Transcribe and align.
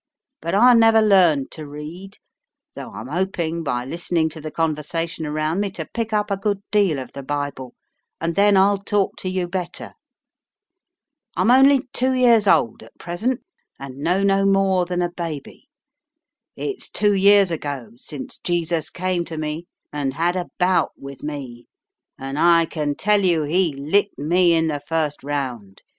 But 0.41 0.55
I 0.55 0.73
never 0.73 0.99
learnt 0.99 1.51
to 1.51 1.67
read, 1.67 2.17
though 2.73 2.89
I'm 2.89 3.05
hoping 3.09 3.61
by 3.61 3.85
listening 3.85 4.29
to 4.29 4.41
the 4.41 4.49
conversation 4.49 5.27
around 5.27 5.59
me 5.59 5.69
to 5.73 5.87
pick 5.93 6.11
up 6.11 6.31
a 6.31 6.37
good 6.37 6.63
deal 6.71 6.97
of 6.97 7.11
the 7.11 7.21
Bible, 7.21 7.75
and 8.19 8.33
then 8.33 8.57
I'll 8.57 8.79
talk 8.79 9.15
to 9.17 9.29
you 9.29 9.47
better. 9.47 9.93
I'm 11.37 11.51
only 11.51 11.87
two 11.93 12.13
years 12.13 12.47
old 12.47 12.81
at 12.81 12.97
present, 12.97 13.41
and 13.79 13.97
know 13.99 14.23
no 14.23 14.43
more 14.43 14.87
than 14.87 15.03
a 15.03 15.11
baby. 15.11 15.69
It's 16.55 16.89
two 16.89 17.13
years 17.13 17.51
ago 17.51 17.91
since 17.97 18.39
Jesus 18.39 18.89
came 18.89 19.23
to 19.25 19.37
me 19.37 19.67
and 19.93 20.15
had 20.15 20.35
a 20.35 20.49
bout 20.57 20.93
with 20.97 21.21
me, 21.21 21.67
and 22.17 22.39
I 22.39 22.65
can 22.65 22.95
tell 22.95 23.23
you 23.23 23.43
He 23.43 23.71
licked 23.75 24.17
me 24.17 24.55
in 24.55 24.65
the 24.67 24.79
first 24.79 25.23
round. 25.23 25.83